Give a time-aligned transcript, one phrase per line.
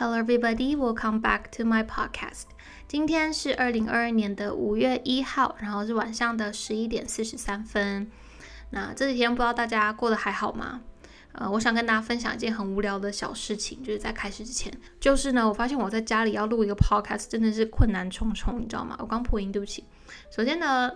[0.00, 0.74] Hello, everybody.
[0.74, 2.44] Welcome back to my podcast.
[2.88, 8.10] 今天是二零二二年的五月一号，然后是晚上的十一点四十三分。
[8.70, 10.80] 那这几天不知道大家过得还好吗？
[11.32, 18.96] 呃，我想跟大家分享一件很无聊的小事情，就是在开始之前，就是呢，我发现我在家里要录一个 podcast 真的是困难重重，你知道吗？
[19.00, 19.84] 我刚破音，对不起。
[20.34, 20.90] 首先呢，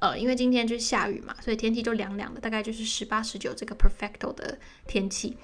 [0.00, 5.36] 呃，因为今天就是下雨嘛，所以天气就凉凉的，大概就是十八十九这个 perfecto 的天气。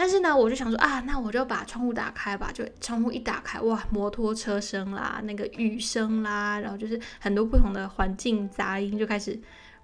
[0.00, 2.52] 但是呢，我就想说啊，那我就把窗户打开吧。
[2.54, 9.36] 就窗户一打开，哇，摩托车声啦，那个雨声啦，然后就是很多不同的环境杂音就开始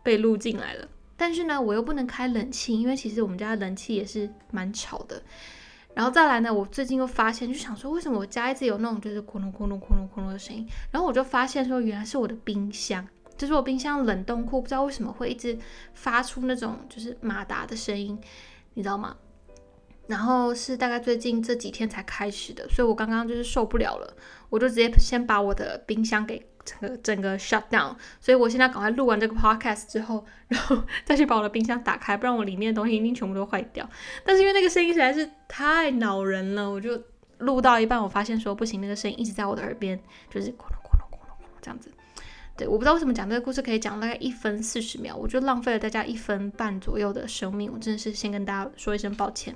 [0.04, 0.86] 被录进来了。
[1.16, 5.20] 但是呢，我又不能开冷气，因为其实我们家的冷气也是蛮吵的。
[5.94, 10.64] 然后再来呢，我最近又发现，就想说为什么我家一直有那种就是咕隆咕隆咕隆咕隆的声音。
[10.92, 13.04] 然后我就发现说，原来是我的冰箱，
[13.36, 15.58] 就是我冰箱冷冻库，不知道为什么会一直
[15.92, 18.16] 发出那种就是马达的声音，
[18.74, 19.16] 你知道吗？
[20.06, 24.16] 然后是大概最近这几天才开始的，所以我刚刚就是受不了了，
[24.50, 27.96] 我就直接先把我的冰箱给整个整个 shut down。
[28.20, 33.88] 所以我现在赶快录完这个 podcast 之后，然后 再去把我的冰箱打开，不然我里面的东西一定全部都坏掉。
[34.24, 37.00] 但是因为那个声音实在是太恼人了，我就
[37.38, 41.90] 录到一半，我发现说不行，那个声音一直在我的耳边，就是咕噜咕噜咕噜咕噜这样子。
[42.56, 49.54] 对，我不知道为什么讲这个故事可以讲大概一分四十秒，我就浪费了大家一分半左右的生命，我真的是先跟大家说一声抱歉。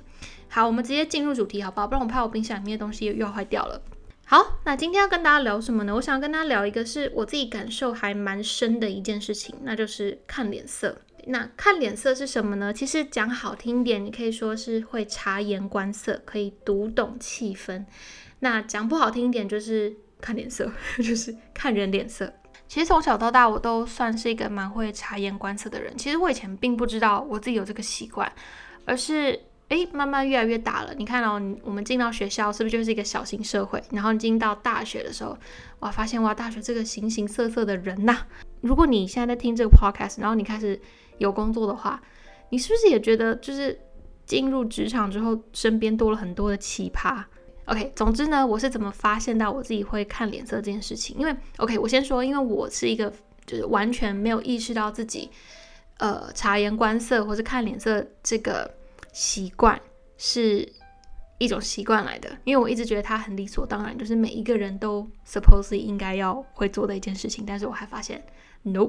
[0.49, 1.87] 好，我们直接进入主题好不好？
[1.87, 3.81] 不然我怕我冰箱里面的东西又要坏掉了。
[4.25, 5.95] 好，那今天要跟大家聊什么呢？
[5.95, 10.97] 我想要跟大家聊一个是我自己感受还蛮深的一件事情，那就是看脸色。
[11.27, 12.73] 那看脸色是什么呢？
[12.73, 17.85] 其实讲好听点，你可以说是会察言观色，可以读懂气氛。
[18.39, 22.33] 那讲不好听一点，就是看脸色， 就是看人脸色。
[22.69, 25.91] 其实从小到大，我都算是一个蛮会察言观色的人。
[25.97, 28.31] 其实我以前并不知道我自己有这个习惯，
[28.85, 29.37] 而是
[29.69, 30.93] 诶慢慢越来越大了。
[30.95, 33.83] 你看哦，我们进到学校是不是就是一个小型社会？
[33.91, 35.35] 然后你进到大学的时候，
[35.79, 38.19] 哇，发现哇，大学这个形形色色的人呐。
[38.61, 40.79] 如果你现在在听这个 podcast，然后你开始
[41.17, 41.99] 有工作的话，
[42.51, 43.79] 你是不是也觉得就是
[44.27, 47.23] 进入职场之后，身边多了很多的奇葩
[47.69, 51.15] ？OK，总之呢，我是怎么发现到我自己会看脸色这件事情？
[51.19, 53.13] 因为 OK，我先说，因为我是一个
[53.45, 55.29] 就是完全没有意识到自己
[55.99, 58.69] 呃察言观色或是看脸色这个
[59.13, 59.79] 习惯
[60.17, 60.67] 是
[61.37, 68.21] 一种习惯来的，因为我一直觉得它很理所当然，就是每一个人都 supposedly 应该要会做的一件事情，但是我还发现
[68.63, 68.87] no。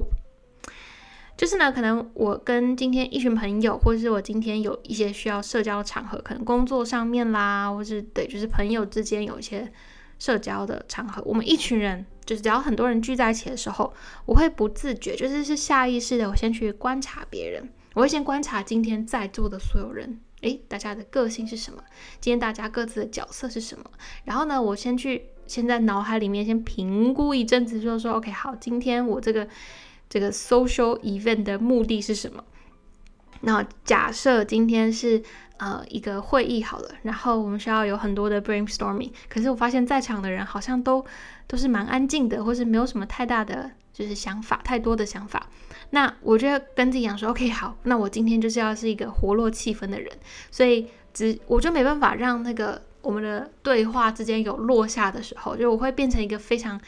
[1.41, 9.67] 就是呢，可能我跟今天一群朋友，或者是我今天有一些需要社交场合，可能工作上面啦，或是对，就是朋友之间有一些
[10.19, 13.91] 社交的场合，我们一群人，就是只要很多人聚在一起的时候，
[14.27, 21.81] 我会不自觉，就是是下意识的，我先去观察别人，我会先观察今天在座的所有人，诶，大家的个性是什么？
[22.19, 23.85] 今天大家各自的角色是什么？
[24.25, 29.47] 然后呢，我先去先在脑海里面先评估一阵子，就是说，OK，好，今天我这个。
[30.11, 32.43] 这个 social event 的目的是什么？
[33.43, 35.23] 那假设今天是
[35.55, 41.03] 呃一个会议好了，然后我们需要有很多的 brainstorming，可是我发现在场的人好像都
[41.47, 45.47] 都是蛮安静的，或是没有什么太大的就是想法，太多的想法。
[45.91, 50.11] 那我就跟自己讲说，OK，好，那我今天就是要是一个活络气氛的人，
[50.51, 56.79] 所以只我就没办法让那个我们的对话之间有落下的时候，就我会变成一个非常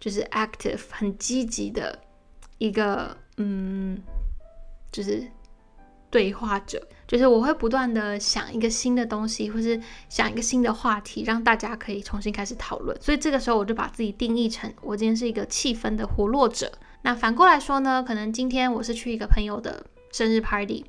[0.00, 2.00] 就是 active 很积极的。
[2.62, 4.00] 一个嗯，
[4.92, 5.26] 就是
[6.08, 12.96] 对话者，就是我会不断的想一个新的东西，或是想一个新的话题，让大家可以重新开始讨论。
[13.00, 16.70] 所以这个时候我就把自己定义成我今天是一个气氛的活络者。
[17.02, 20.84] 那反过来说呢，可能今天我是去一个朋友的生日 party，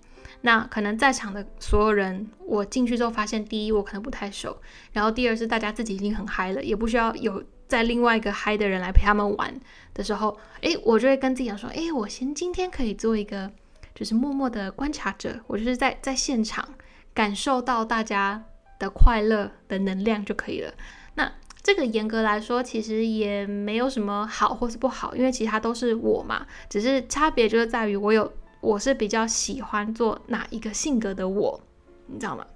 [0.46, 4.58] 那可能在场的所有人，我进去之后发现，第一我可能不太熟，
[4.94, 7.44] 然后第二是大家自己已经很嗨了，也不需要有。
[7.66, 9.52] 在另外一个嗨的人来陪他们玩
[9.96, 13.52] 的时候，诶，我就会跟自己讲说，诶，我先今天可以做一个
[13.96, 16.68] 就是默默的观察者，我就是在在现场
[17.16, 18.44] 感受到大家
[18.78, 20.72] 的快乐的能量就可以了。
[21.16, 21.32] 那
[21.64, 28.32] 这个严格来说，其实也没有什么好或是不好，因为其他都是我嘛，只是差别就是在于我有
[28.64, 31.62] 我是比较喜欢做哪一个性格的我，
[32.08, 32.48] 你知道吗？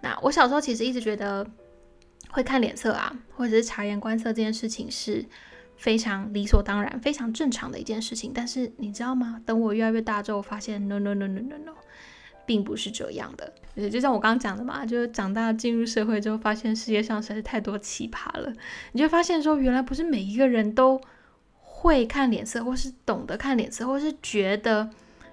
[0.00, 1.46] 那我小时候其实一直觉得。
[2.30, 5.22] 会看脸色啊，或者是察言观色这件事情是
[5.76, 8.32] 非常理所当然、非常正常的一件事情。
[8.34, 9.42] 但是你知道吗？
[9.44, 11.72] 等我越来越大之后，发现 no no no no no no，
[12.46, 13.52] 并不是这样的。
[13.90, 18.50] 就像我刚刚讲的嘛，就是长大进入社会之后，发现世界上实在是太多奇葩了。
[18.92, 20.98] 你就发现说，原来不是每一个人都
[21.60, 24.88] 会看脸色，或是懂得看脸色，或是觉得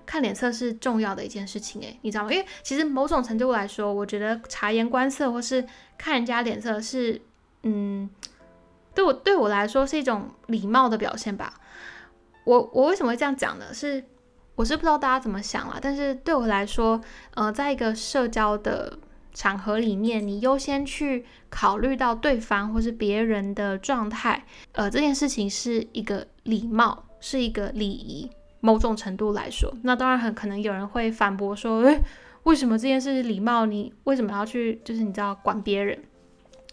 [0.09, 2.33] 看脸色是重要的一件事情，诶，你知道吗？
[2.33, 5.63] 因为其实某种程度来说，我觉得察言观色或是
[6.00, 7.21] 看人家脸色是，
[7.61, 8.09] 嗯，
[8.95, 11.53] 对我对我来说是一种礼貌的表现吧。
[12.44, 13.71] 我我为什么会这样讲呢？
[13.71, 14.03] 是
[14.56, 17.00] 我是不知道大家怎么想啦，但是对我来说，
[17.35, 18.97] 呃，在一个社交的
[19.35, 28.27] 场合里面，你优先去考虑到对方或是别人的状态，呃，这件事情是一个礼貌，是一个礼仪。
[28.61, 32.01] 某种程度来说，那当然很可能有人会反驳说：“诶，
[32.44, 33.65] 为什么这件事是礼貌？
[33.65, 35.97] 你为什么要去就是你知道管别人？”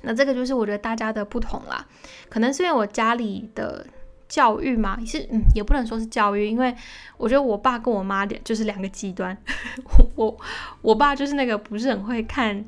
[0.03, 1.87] 那这个就是我觉得大家的不同啦。
[2.29, 3.87] 可能是因为我家里的
[4.29, 6.75] 教育嘛，是嗯，也不能说是教育，因为
[7.17, 9.37] 我觉得我爸跟我妈就是两个极端。
[10.17, 10.37] 我
[10.83, 12.65] 我爸就是那个不是很会看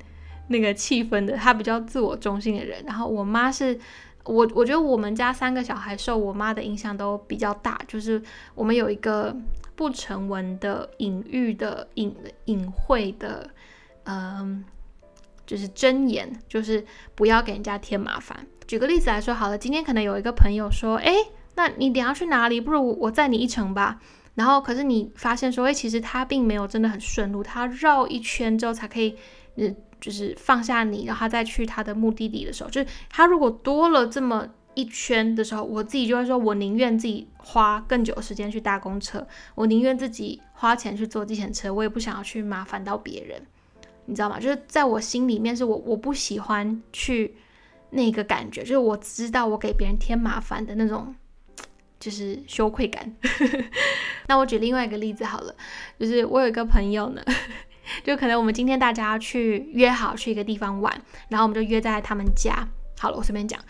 [0.49, 2.83] 那个气氛的，他比较自我中心的人。
[2.87, 3.79] 然后我妈是。
[4.29, 8.23] 我我觉得我们家三个小孩受我妈的影响都比较大，就是
[8.55, 9.35] 我们有一个
[9.75, 12.15] 不成文的隐喻的隐
[12.45, 13.49] 隐晦的，
[14.05, 14.63] 嗯，
[15.47, 16.85] 就是箴言，就是
[17.15, 18.47] 不要给人家添麻烦。
[18.67, 21.15] 举个例子来说好了，今天可能有一个朋友说，哎，
[21.55, 22.61] 那你等下去哪里？
[22.61, 23.99] 不如我载你一程吧。
[24.35, 29.17] 然后可是你发现说，哎，其实他并没有真的很顺路，他绕一圈之后才可以，
[29.57, 29.75] 嗯。
[30.01, 43.43] 就是放下你，然后再去他的目的地的时候，就是他如果多了这么一圈的时候，我自己就会说，我宁愿自己花更久的时间去搭公车，我宁愿自己花钱去坐计程车，我也不想要去麻烦到别人，
[44.07, 44.39] 你知道吗？
[44.39, 47.35] 就是在我心里面，是我我不喜欢去
[47.91, 51.13] 那个感觉，就是我知道我给别人添麻烦的那种，
[51.99, 53.17] 就是羞愧感。
[54.29, 55.53] 那我举另外一个例子好了，
[55.99, 57.23] 就是我有一个朋友呢。
[58.05, 62.69] 就可能我们今天大家去约好去一个地方玩，然后我们就约在他们家。
[62.99, 63.61] 好了，我随便讲。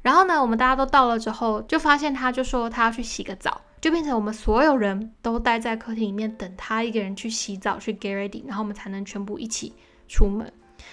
[0.00, 9.74] 然后呢，我们大家都到了之后，就发现他就说他要去洗个澡，就变成我们所有人都待在客厅里面等他一个人去洗澡去 get ready，然后我们才能全部一起
[10.06, 10.50] 出门。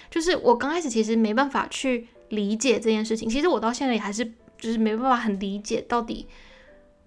[0.10, 4.26] 就是我刚开始其实没办法去理解这件事情，其实我到现在也还是
[4.58, 6.28] 就是没办法很理解到底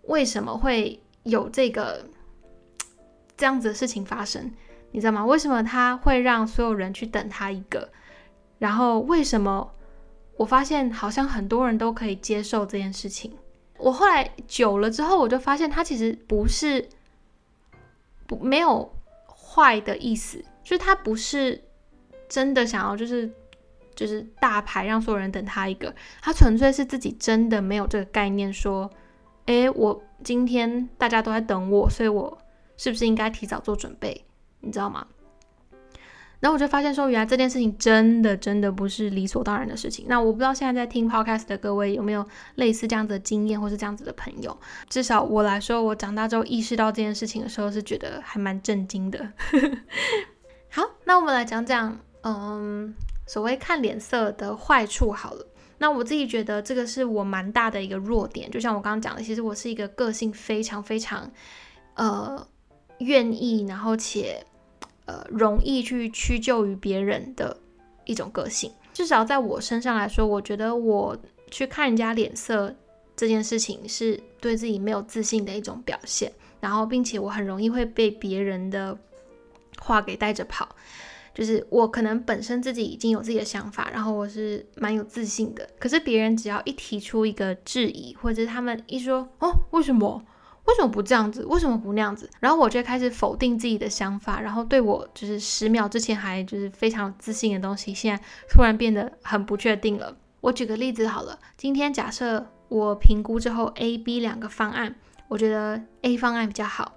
[0.04, 2.06] 为什么会有这个
[3.36, 4.50] 这样子的事情发生。
[4.90, 5.24] 你知道吗？
[5.24, 7.90] 为什么他会让所有人去等他一个？
[8.58, 9.72] 然后为什么
[10.36, 13.32] 我发现好像很多人都可以接受这件事情？
[13.76, 16.88] 我后来久了之后，我就发现他其实不是
[18.26, 18.92] 不没有
[19.26, 21.62] 坏的意思，就是他不是
[22.28, 23.30] 真的想要就是
[23.94, 28.90] 就是大牌让所有人等他一个，他纯粹是自己真的没有这个概念，说，
[29.46, 32.36] 诶，我今天大家都在等我，所以我
[32.76, 34.24] 是不是应该提早做准备？
[34.60, 35.06] 你知道吗？
[36.40, 40.04] 然后我就发现说，原来这件事情真的真的不是理所当然的事情。
[40.08, 42.24] 那我不知道现在在听 podcast 的各位有没有
[42.54, 44.56] 类似这样子的经验，或是这样子的朋友。
[44.88, 49.32] 至少我来说，我长大之后意识到这件事情的时候，是觉得还蛮震惊的。
[50.70, 52.94] 好，那我们来讲讲，嗯，
[53.26, 55.44] 所谓看脸色的坏处好了。
[55.78, 58.48] 那我自己觉得这个是我蛮大的一个弱点。
[58.48, 61.28] 就像我刚刚讲的，其实我是一个个性非常非常，
[61.94, 62.46] 呃。
[63.00, 64.44] 愿意，然后且，
[65.08, 67.56] 呃，容易去屈就于别人的
[68.04, 68.70] 一种个性。
[68.92, 71.16] 至少在我身上来说，我觉得我
[71.50, 72.74] 去看人家脸色
[73.16, 76.30] 这件事情，是对自己没有自信的一种表现。
[76.60, 78.98] 然后，并且我很容易会被别人的
[79.78, 80.68] 话给带着跑。
[81.32, 85.66] 就是我可能本身自己已经有自己的想法，然后我是蛮有自信的。
[85.78, 90.22] 可是别人只要一提出一个质疑，或者他们一说哦，为什么？
[90.68, 91.42] 为什么不这样子？
[91.46, 92.28] 为什么不那样子？
[92.40, 100.14] 然后我就开始否定自己的想法，然后对我就是十秒之前还就是非常自信的东西，现在突然变得很不确定了。
[100.42, 104.94] 我举个例子好了，今天假设我评估之后 A、B 两个方案，
[105.28, 106.92] 我觉得 A 方案比较好，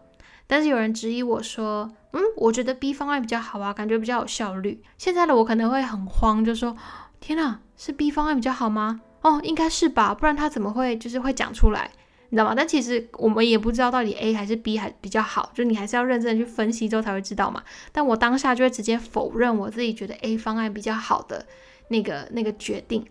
[0.48, 4.84] 但是有人质疑我说，嗯，我觉得 B 方案比较好啊，感觉比较有效率。
[4.98, 6.75] 现在的我可能会很慌，就说，
[7.22, 9.00] 天哪，是 B 方案比较好吗？
[9.22, 11.90] 哦，应该是吧，不然他怎么会就是会讲出来？
[12.32, 12.56] 你知道吗？
[12.58, 17.64] 但其实我们也不知道到底 A 还是 B 还比较好，就你还是要认真去分析之后才会知道嘛。
[17.92, 21.46] 但我当下就会直接否认我自己觉得 A 方案比较好的
[21.90, 23.06] 那个那个决定。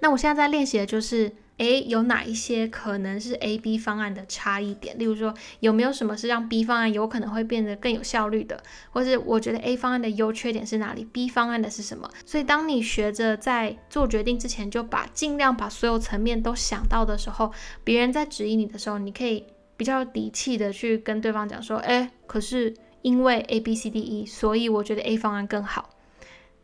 [0.00, 1.32] 那我现在在练习的就是。
[1.58, 4.98] 诶，有哪一些可能是 A、B 方案的差异点？
[4.98, 8.60] 例如说，有没有什么是让 B 方案有可能会变得更有效率的？
[8.90, 12.10] 或是我觉得 A 方案的优缺点是哪里？B 方案的是什么？
[12.26, 17.52] 所以，当你学着在做决定之前，就把尽量把所有层面都想到的时候，
[17.84, 19.44] 别人在质疑你的时候，你可以
[19.76, 25.90] 比较有底气的去跟对方讲说：，诶，可是因为 A、B、C、D、E，所以我觉得 A 方案更好。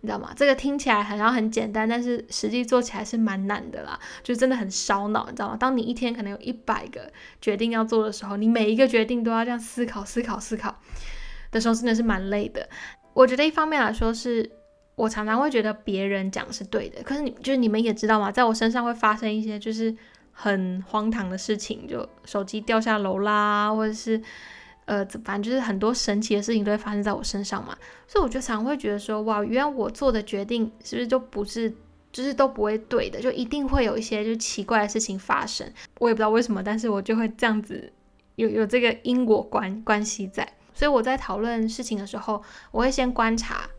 [0.01, 0.33] 你知道吗？
[0.37, 5.57] 这个听起来好像很简单，但是实际做起来是蛮难的啦，就真的很烧脑，你知道吗？
[5.57, 10.77] 当你一天可能有一百个决定要做的时候，你每一个决定都要这样思考、思考、思考。
[11.53, 12.69] 的时候，真的是蛮累的。
[13.13, 14.49] 我觉得一方面来说，是
[14.95, 19.93] 我常常会觉得别人讲是对的，可是你就是你们也知道嘛，在我身上会发生一些就是
[20.31, 24.23] 很荒唐的事情，就手机掉下楼啦，或者是
[24.91, 27.79] 呃，反正就是很多神奇的事情都会发生在我身上嘛。
[28.09, 31.73] 所以我就常会觉得说，哇，原来我做的决定是不是就不是，
[32.11, 35.65] 就是都不会对的，就一定会有一些就奇怪的事情发生。
[36.01, 37.93] 我也不知道为什么，但是我就会这样子
[38.35, 40.45] 有有这个因果关关系在。
[40.75, 42.43] 所以我在讨论事情的时候，
[42.73, 43.71] 我会先观察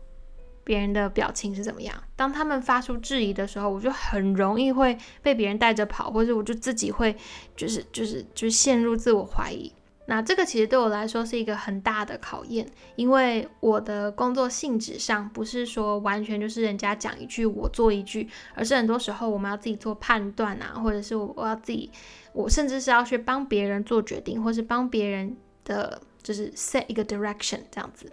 [0.64, 1.94] 别人的表情是怎么样。
[2.16, 7.14] 当他们发出质疑的时候，我就很容易会被别人带着跑，或者我就自己会
[7.54, 9.70] 就是就是就是陷入自我怀疑。
[10.12, 21.90] 那这个其实对我来说是一个很大的考验，因为我的工作性质上不是说完全就是人家讲一句我做一句，而是很多时候我们要自己做判断啊，或者是我要自己，
[22.34, 26.02] 我甚至是要去帮别人做决定，或是帮别人的。
[26.22, 28.06] 就是 set 一个 direction 这样子，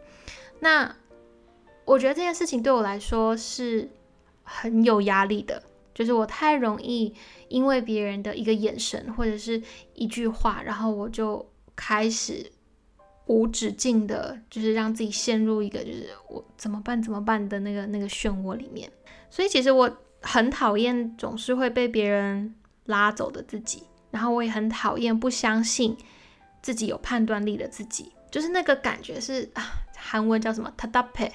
[0.61, 0.95] 那
[1.85, 3.87] 我觉得这件事情对我来说是
[4.41, 5.61] 很有压力的，
[5.93, 7.13] 就是我太容易
[7.49, 9.61] 因为别人的一个眼神或者是
[9.93, 11.47] 一句话，然后我就
[11.79, 12.51] 开始
[13.27, 18.91] 无止境的，就是让自己陷入一个就是我怎么办怎么办的那个那个漩涡里面。
[19.29, 22.53] 所以其实我很讨厌总是会被别人
[22.87, 25.97] 拉走的自己，然后我也很讨厌不相信。
[26.61, 29.63] 自己有判断力的自己，就是那个感觉是啊，
[29.95, 31.31] 韩文叫什么他搭配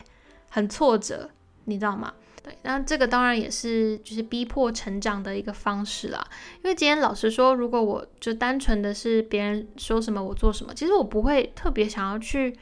[0.51, 1.31] 很挫折，
[1.65, 2.13] 你知道吗？
[2.45, 6.25] 对，那这个当然也是就是逼迫成长的一个方式啦。
[6.63, 12.57] 因为今天老实说，如果我就单纯的是别人说什么我做什么，其实我不会特别想要去。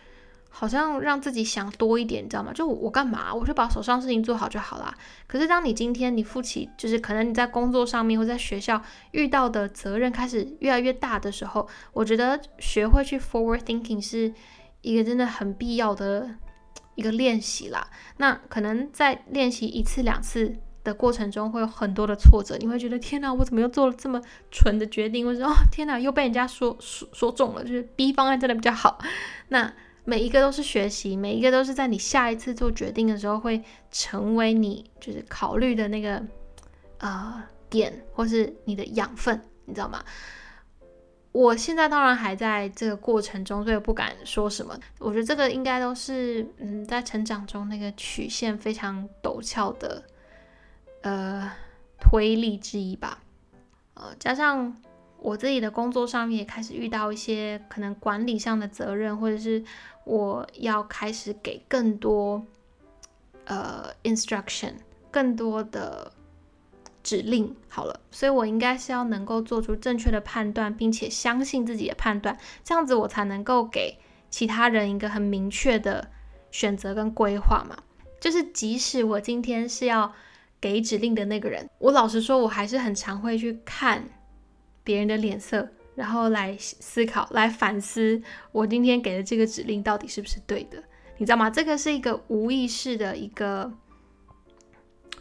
[0.54, 2.52] 好像让自己想多一点，你知道吗？
[2.52, 3.32] 就我干嘛？
[3.34, 4.94] 我就把手上事情做好就好啦。
[5.26, 14.30] 可是当你今天你负起，就是可能你在工作上面或在学校遇到的责任开始越来越大的时候，我觉得学会去 forward thinking 是
[14.82, 16.28] 一个真的很必要的
[16.94, 17.88] 一个练习啦。
[18.16, 24.20] 那可能在练习一次两次的过程中，会有很多的挫折，你会觉得天哪，我怎么又做了这么
[24.50, 25.24] 蠢的决定？
[25.24, 28.98] 或者说哦天哪，又被人家说说说中了，就是 B 方案真的比较好。
[29.48, 29.72] 那
[30.04, 36.20] 每一个都是学习，每一个都是在你下一次做决定的时候会成为你就是考虑的那个
[36.98, 40.02] 呃点，或是你的养分，你知道吗？
[41.32, 44.78] 我现在当然还在这个过程中，所以不敢说什么。
[44.98, 50.02] 我觉得这个应该都是嗯，在成长中那个曲线非常陡峭的
[51.00, 51.50] 呃
[51.98, 53.18] 推力之一吧。
[53.94, 54.76] 呃，加上。
[55.24, 59.62] 我自己的工作上面也开始遇到一些可能管理上的责任，或者是
[60.02, 62.44] 我要开始给更多
[63.44, 64.72] 呃 instruction，
[65.12, 66.10] 更多的
[67.02, 67.54] 指令。
[67.68, 73.98] 好了，所以我应该是要能够做出正确的判断，并且相信自己的判断，这样子我才能够给
[74.30, 76.10] 其他人一个很明确的
[76.50, 77.76] 选择跟规划嘛。
[78.20, 80.12] 就是即使我今天是要
[80.60, 84.04] 给指令的那个人，我老实说，我还是很常会去看。
[84.84, 90.82] 别人的脸色，然后来思考、来反思，我今天给的这个指令到底是不是对的？
[91.18, 91.48] 你知道吗？
[91.48, 93.72] 这个是一个无意识的一个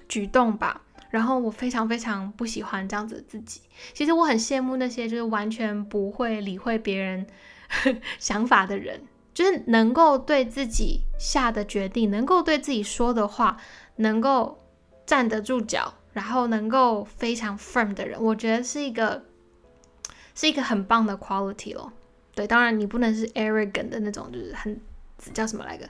[0.09, 0.81] 举动吧。
[1.11, 3.61] 然后我非常非常不喜欢这样子的自己。
[3.93, 7.27] 其实我很羡慕那些就是完全不会理会别人
[8.17, 9.01] 想法的人，
[9.33, 13.57] 就是能够对自己下的决定，能够对自己说的话，
[13.97, 14.57] 能够
[15.05, 19.25] 站得住脚，然后能够非常 firm 的人，我觉得是一个。
[20.33, 21.91] 是一个很棒的 quality 咯。
[22.33, 24.79] 对，当然你不能是 arrogant 的那种，就是很
[25.33, 25.85] 叫什么来着，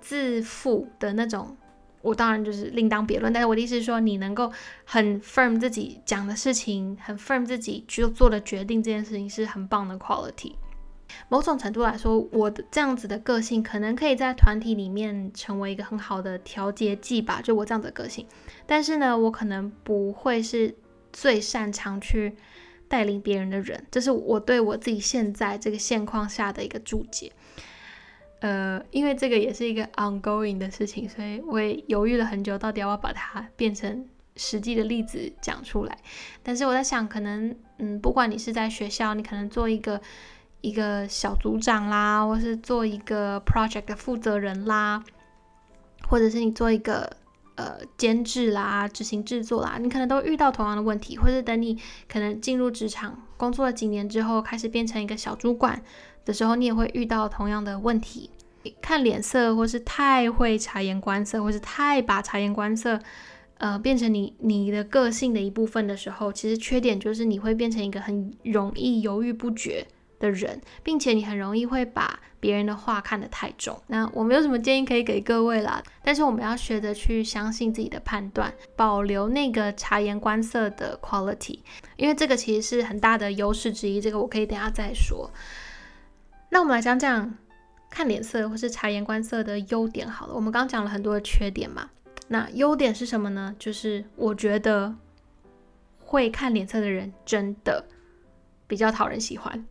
[0.00, 1.56] 自负的那种。
[2.02, 3.32] 我当然就是另当别论。
[3.32, 4.52] 但是我的意思是说，你能够
[4.84, 10.54] 很 firm 自己讲的事情，很 firm 自己就做的决定，这件事情是很棒的 quality。
[11.28, 17.40] 某种程度来说，我的这样子的个性可能可以在团体里面成为一个很好的调节剂吧。
[17.42, 18.26] 就我这样子的个性，
[18.66, 20.74] 但是呢，我可能不会是
[21.12, 22.36] 最擅长去。
[22.90, 27.30] 带领别人的人，这是我对我自己现在这个现况下的一个注解。
[28.40, 34.06] 呃，因为这个也是一个 ongoing 的事情，所以我也犹豫了很久，到底要不要把它变成
[34.36, 35.98] 实际的例子讲出来。
[36.42, 40.00] 但是我在想，可能，嗯，不管你是在学校，你可能做一个
[40.60, 45.04] 一个小组长啦，或是做一个 project 的负责人啦，
[46.08, 47.19] 或者是你做一个。
[47.56, 51.78] 呃，监制啦，执行制作啦，你可能都遇到同样的问题，或者等你
[52.08, 55.82] 可能进入职场工作了几年之后，开始变成一个小主管
[56.24, 58.30] 的时候，你也会遇到同样的问题。
[58.80, 63.00] 看脸色，或是太会察言观色，或是太把察言观色，
[63.56, 69.86] 呃，变成你你的个性的一部分的时候，其实缺点就是你会变成一个很容易犹豫不决
[70.20, 73.82] 的人，并且你很容易会把别人的话看得太重。
[73.88, 81.58] 那我没有什么建议可以给各位啦，但是我们要学着去相信自己的判断，保留那个察言观色的 quality，
[81.96, 84.00] 因为这个其实是很大的优势之一。
[84.00, 85.28] 这个我可以等下再说。
[86.50, 87.34] 那我们来讲讲
[87.88, 90.34] 看脸色或是察言观色的优点好了。
[90.34, 91.90] 我们刚讲了很多的缺点嘛，
[92.28, 93.54] 那优点是什么呢？
[93.58, 94.94] 就是我觉得
[95.98, 97.84] 会看脸色的人真的。
[98.70, 99.66] 比较讨人喜欢，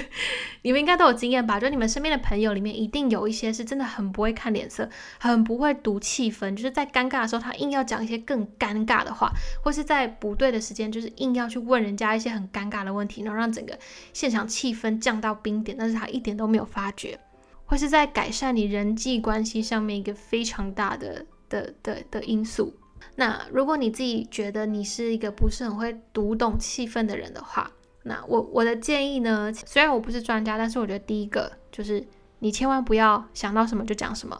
[0.60, 1.58] 你们应该都有经验吧？
[1.58, 4.86] 就你们身边的朋友里面，一定有一些是真的很不会看脸色，
[5.18, 9.32] 很不会读气氛，就是在尴尬的时候，他硬要讲一些更尴尬的话，
[9.64, 13.78] 或是在不对的时间，就是硬要去问人家一些很尴尬的问题，然后让整个
[14.12, 17.18] 现场气氛降到冰点，但是他一点都没有发觉，
[17.64, 22.74] 或是在改善你人际关系上面一个非常大的的的的因素。
[23.16, 27.70] 那如果你自己觉得你是一个不是很会读懂气氛的人的话，
[28.04, 32.04] 那我我的建议呢，虽然我不是专家，但是我觉得第一个就是
[32.40, 34.36] 你千万不要想到什么就讲什么。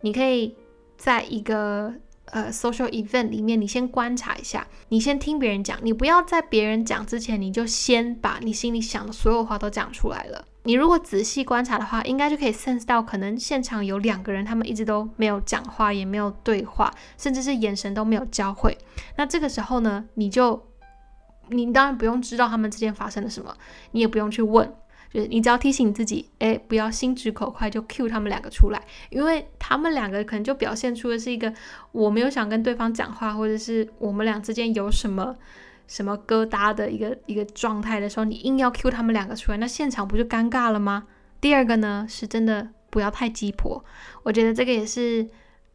[0.00, 0.56] 你可以
[0.96, 1.94] 在一个
[2.26, 10.44] 呃 social event 里面，你先观察一下，你先听别人讲，你不要在别人讲之前，你就先把你心里想的所有话都讲出来了。
[10.64, 18.76] 你如果仔细观察的话，应该就可以 sense 到，可能现场有两个人，他们一直都没有讲话，也没有对话，甚至是眼神都没有交汇。
[19.16, 20.66] 那这个时候呢，你就。
[21.48, 23.54] 你当然不用知道他们之间发生了什么，
[23.92, 24.66] 你也不用去问，
[25.12, 31.52] 就是你只要提醒自己，哎，不要心直口快就 cue 他们两个出来，因为他们两个可能就表现出的是一个
[31.92, 35.36] 我没有想跟对方讲话，或者是我们俩之间有什么
[35.86, 41.06] 什么疙瘩的一个一个状态的时候，你硬要 cue 他们两个出来，那现场不就尴尬了吗？
[41.40, 43.84] 第二个呢，是真的不要太鸡婆，
[44.22, 45.28] 我觉得这个也是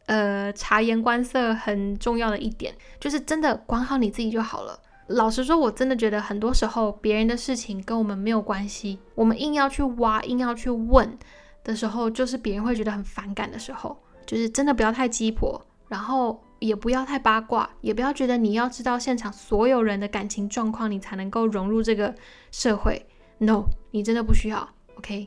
[0.06, 4.80] 呃察言观色很重要的一点，就是真的管好你自己就好了。
[5.10, 11.18] 老实说，我真的觉得很多时候别人的事情跟我们没有关系，我们硬要去挖、硬要去问
[11.64, 13.96] 的时候，就是别人会觉得很反感的时候。
[14.24, 22.14] 就是真的不要太鸡婆，然后也不要太八卦，也不要觉得你要知道现场所有人的感情状况，你才能够融入这个
[22.52, 23.04] 社会。
[23.38, 24.68] No，你真的不需要。
[24.94, 25.26] OK，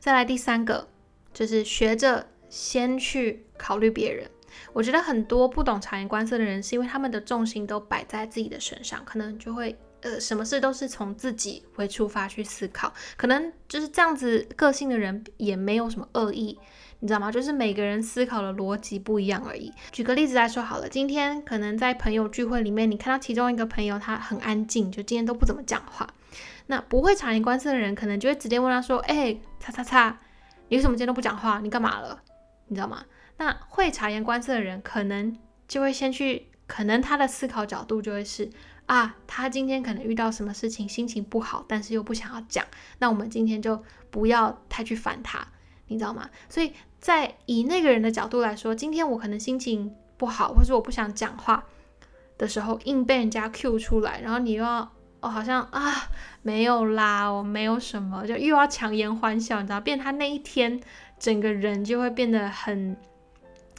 [0.00, 0.88] 再来第三个，
[1.32, 4.28] 就是学着先去考虑别人。
[4.72, 16.58] 我觉得很多不懂察言观色的人，是因为他们的重心都摆在自己的身上，可能就会呃，什么事都是从自己为出发去思考，可能就是这样子个性的人也没有什么恶意，
[16.98, 17.30] 你知道吗？
[17.30, 19.72] 就是每个人思考的逻辑不一样而已。
[19.92, 26.08] 举个例子来说好了，今天可能在朋友聚会里面，你看到其中一个朋友他很安静，就今天都不怎么讲话，
[26.66, 30.18] 那不会察言观色的人可能就会直接问他说：“哎，叉叉叉，
[30.68, 31.60] 你为什么今天都不讲话？
[31.60, 32.20] 你干嘛了？
[32.66, 33.04] 你知道吗？”
[33.44, 38.48] 那会察言观色的人，可能就会先去，可能他的思考角度就会是
[38.86, 42.64] 啊，他今天可能遇到什么事情，心情不好，但是又不想要讲，
[43.00, 45.44] 那我们今天就不要太去烦他，
[45.88, 46.30] 你知道吗？
[46.48, 51.64] 所以在以那个人的角度来说，今天我可能心情不好，或是我不想讲话
[52.38, 56.08] 的时候，硬被人家 Q 出来，然后你又要哦，好像啊
[56.42, 60.80] 没有啦，我没有什么，就又要强颜欢笑，你知道，变他那一天
[61.18, 62.96] 整个人就会变得很。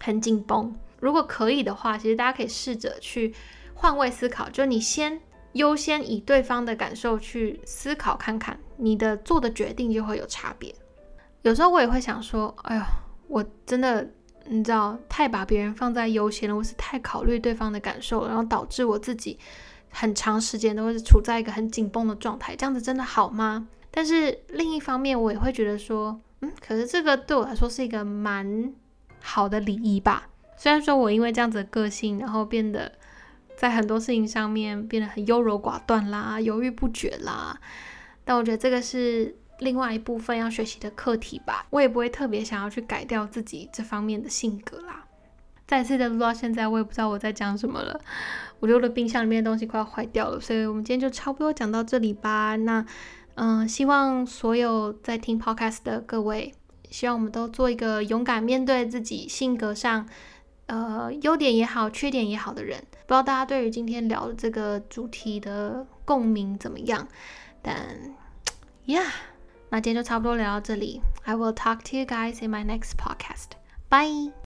[0.04, 0.76] 很紧绷。
[1.00, 3.34] 如果可以的话，其实大家可以试着去
[3.74, 5.20] 换位思考，就你先
[5.54, 10.74] 优先以对方的感受去思考看看，你的做的决定就会有差别。
[11.42, 12.84] 有时候我也会想说，哎呦，
[13.28, 14.10] 我真的
[14.46, 19.38] 你知道太把别人放在优先了，我是太考虑对方的感受了，然后导致我自己
[19.90, 23.68] 很长时间都是处在一个很紧绷的状态，这样子真的好吗？
[23.92, 28.74] 但是另一方面，我也会觉得说，嗯，可是这个对我来说是一个蛮。
[29.24, 30.28] 好的礼仪吧。
[30.58, 32.92] 虽然说我因为这样子的个性，然后变得
[33.58, 37.60] 在很多事情上面变得很优柔寡断啦、犹豫不决啦，
[38.24, 41.66] 但我觉得这个是另外一部分要学习的课题吧。
[41.70, 45.06] 我也不会特别想要去改掉自己这方面的性格啦。
[45.66, 48.00] 再次的录到现在，我也不知道我在讲什么了。
[48.60, 52.56] 我觉得我的冰箱里面的东西快要坏掉了，所以我们今天就差不多讲到这里吧。
[52.58, 52.86] 那
[53.36, 56.54] 嗯，希望所有在听 podcast 的各位。
[56.94, 60.08] 希望我们都做一个勇敢面对自己性格上，
[60.68, 62.80] 呃，优点也好，缺点也好的人。
[62.92, 67.08] 不知道大家对于今天聊的这个主题的共鸣怎么样？
[67.64, 68.16] 但，
[68.86, 69.10] Yeah，
[69.70, 71.02] 那今天就差不多聊到这里。
[71.24, 73.54] I will talk to you guys in my next podcast.
[73.90, 74.34] Bye.